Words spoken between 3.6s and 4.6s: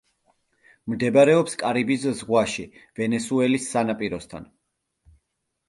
სანაპიროსთან.